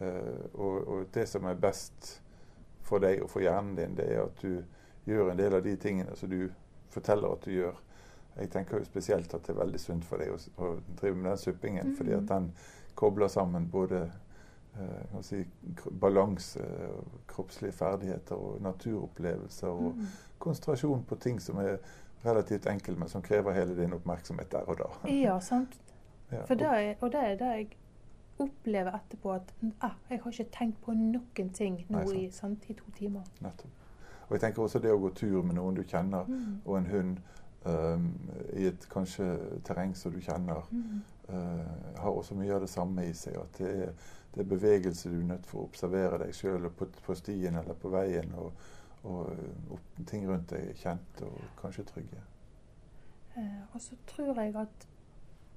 [0.00, 2.20] Uh, og, og det som er best
[2.82, 4.64] for deg og for hjernen din, det er at du
[5.06, 6.48] gjør en del av de tingene som du
[6.90, 7.74] forteller at du gjør.
[8.36, 11.30] Jeg tenker jo spesielt at det er veldig sunt for deg å, å drive med
[11.30, 11.96] den suppingen, Mm.
[11.96, 12.52] fordi at den
[12.94, 14.10] kobler sammen både
[14.80, 15.44] uh, si,
[16.00, 16.60] balanse,
[17.28, 20.06] kroppslige ferdigheter og naturopplevelser og Mm.
[20.38, 21.76] konsentrasjon på ting som er
[22.24, 24.90] relativt enkel, men som krever hele din oppmerksomhet der og da.
[25.10, 25.78] Ja, sant.
[26.32, 27.68] Ja, For det og det er det jeg
[28.40, 32.64] opplever etterpå, at ah, jeg har ikke tenkt på noen ting nå Nei, i, sant,
[32.68, 33.26] i to timer.
[33.44, 33.78] Nettopp.
[34.28, 36.60] Og jeg tenker også det å gå tur med noen du kjenner, Mm.
[36.64, 37.18] og en hund
[37.64, 38.06] um,
[38.56, 39.26] i et kanskje
[39.64, 40.62] terreng som du kjenner.
[40.70, 41.02] Mm.
[41.28, 43.36] uh, har også mye av det samme i seg.
[43.36, 43.92] At det er,
[44.34, 47.74] det er bevegelse du er nødt for å observere deg sjøl på, på, stien eller
[47.74, 48.32] på veien.
[48.40, 48.52] Og,
[49.02, 49.32] og,
[49.70, 52.22] og, ting rundt deg er kjent og kanskje trygge.
[53.36, 54.88] Eh, og så tror jeg at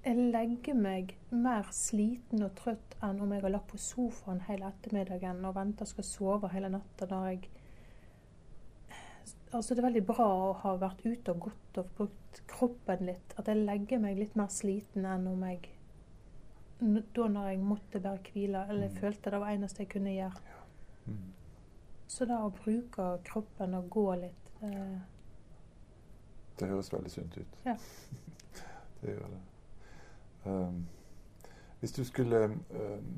[0.06, 4.70] jeg legger meg mer sliten og trøtt enn om jeg har lagt på sofaen hele
[4.70, 7.46] ettermiddagen og venter skal sove hele natta når jeg
[9.56, 13.36] Altså det er veldig bra å ha vært ute og gått og brukt kroppen litt.
[13.40, 15.70] At jeg legger meg litt mer sliten enn om jeg
[17.16, 18.98] Da når jeg måtte bare hvile, eller mm.
[19.00, 20.42] følte det var eneste jeg kunne gjøre.
[20.50, 20.66] Ja.
[21.06, 21.30] Mm.
[22.08, 24.98] Så da å bruke kroppen og gå litt eh,
[26.60, 27.58] Det høres veldig sunt ut.
[27.66, 27.76] Ja.
[29.02, 29.42] det gjør det.
[30.46, 30.86] Um,
[31.80, 33.10] hvis du skulle um,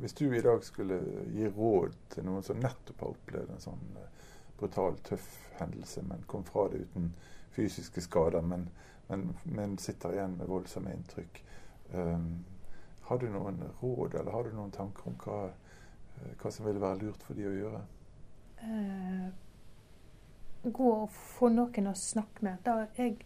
[0.00, 0.98] Hvis du i dag skulle
[1.32, 4.26] gi råd til noen som nettopp har opplevd en sånn uh,
[4.58, 7.12] brutal, tøff hendelse, men kom fra det uten
[7.56, 8.66] fysiske skader, men,
[9.08, 11.40] men, men sitter igjen med voldsomme inntrykk
[11.94, 12.44] um,
[13.08, 16.82] Har du noen råd, eller har du noen tanker om hva, uh, hva som ville
[16.82, 17.84] være lurt for de å gjøre?
[18.62, 19.28] Uh,
[20.72, 22.62] gå og få noen å snakke med.
[22.66, 23.18] Da jeg,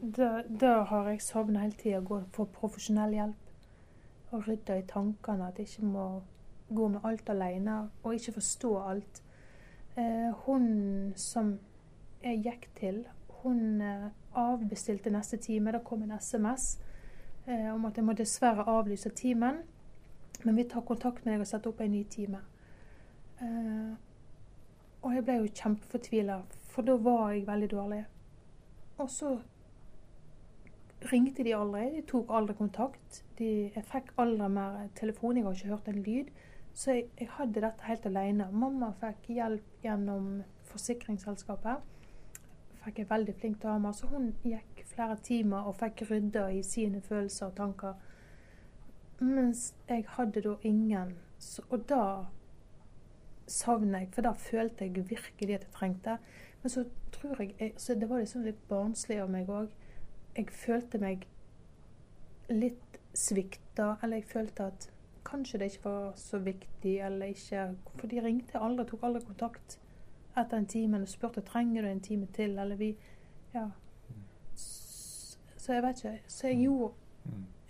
[0.00, 3.52] da, da har jeg savna hele tida å gå få profesjonell hjelp.
[4.34, 5.50] Og rydde i tankene.
[5.50, 6.06] At jeg ikke må
[6.68, 9.22] gå med alt alene og ikke forstå alt.
[9.96, 10.66] Eh, hun
[11.16, 11.54] som
[12.24, 13.04] jeg gikk til,
[13.42, 15.72] hun eh, avbestilte neste time.
[15.72, 16.76] Da kom en SMS
[17.46, 19.62] eh, om at jeg må dessverre avlyse timen.
[20.44, 22.42] Men vi tar kontakt med deg og setter opp en ny time.
[23.40, 23.94] Eh,
[25.06, 26.40] og jeg ble jo kjempefortvila,
[26.72, 28.00] for da var jeg veldig dårlig.
[28.98, 29.36] Og så
[31.12, 31.84] ringte de aldri.
[31.94, 33.22] De tok aldri kontakt.
[33.38, 35.36] De, jeg fikk aldri mer telefon.
[35.36, 36.32] Jeg har ikke hørt en lyd.
[36.76, 38.48] Så jeg, jeg hadde dette helt alene.
[38.52, 40.30] Mamma fikk hjelp gjennom
[40.72, 41.84] forsikringsselskapet.
[42.84, 43.92] Fikk en veldig flink dame.
[43.94, 47.94] Så hun gikk flere timer og fikk rydda i sine følelser og tanker.
[49.20, 51.14] Mens jeg hadde da ingen.
[51.38, 52.02] Så, og da
[53.46, 56.18] savner jeg, for da følte jeg virkelig at jeg trengte.
[56.62, 59.68] Men så tror jeg, så Det var liksom litt barnslig av meg òg
[60.36, 61.24] jeg følte meg
[62.52, 64.90] litt svikta, eller jeg følte at
[65.26, 69.78] kanskje det ikke var så viktig, eller ikke For de ringte aldri, tok aldri kontakt
[70.36, 72.96] etter en time og spurte trenger du en time til, eller vi
[73.54, 73.70] Ja.
[74.54, 76.20] Så jeg vet ikke.
[76.26, 76.92] Så jeg gjorde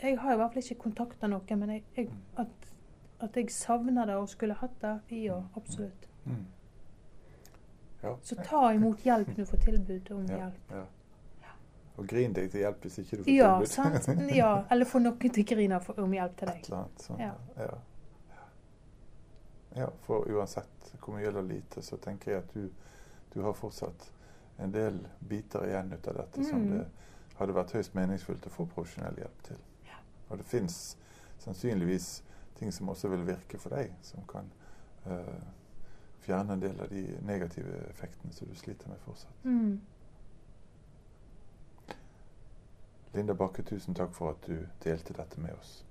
[0.03, 2.73] Jeg har i hvert fall ikke kontakta noen, men jeg, jeg, at,
[3.19, 6.09] at, jeg savner det og skulle hatt det, ja, absolutt.
[8.23, 10.71] Så ta imot hjelp når du får tilbud om hjelp.
[10.71, 10.85] Ja.
[11.97, 14.03] Og grin deg til hjelp hvis ikke du får ja, tilbud.
[14.05, 14.25] Sant?
[14.43, 16.59] ja, eller få noen til å grine om hjelp til deg.
[16.61, 17.23] Et eller annet sånn.
[17.25, 17.33] Ja.
[17.57, 17.79] Ja.
[19.81, 19.89] ja.
[20.05, 22.69] for uansett hvor mye eller lite, så tenker jeg at du,
[23.33, 24.11] du har fortsatt
[24.63, 26.47] en del biter igjen ut av dette mm.
[26.51, 26.85] som det
[27.37, 29.59] hadde vært høyst meningsfullt å få profesjonell hjelp til.
[29.89, 29.99] Ja.
[30.29, 30.79] Og det fins
[31.45, 32.09] sannsynligvis
[32.59, 34.49] ting som også vil virke for deg, som kan
[35.07, 35.43] uh,
[36.25, 39.45] fjerne en del av de negative effektene som du sliter med fortsatt.
[39.45, 39.81] Mm.
[43.17, 45.85] Linda Bakke, tusen takk for at du delte dette med oss.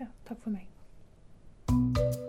[0.00, 2.28] Ja, takk for meg.